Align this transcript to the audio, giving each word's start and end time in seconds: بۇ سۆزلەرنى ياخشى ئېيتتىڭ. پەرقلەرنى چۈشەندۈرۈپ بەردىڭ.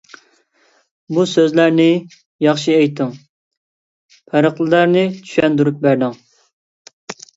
بۇ 1.17 1.25
سۆزلەرنى 1.33 1.85
ياخشى 2.45 2.73
ئېيتتىڭ. 2.77 3.13
پەرقلەرنى 4.33 5.05
چۈشەندۈرۈپ 5.21 5.79
بەردىڭ. 5.85 6.17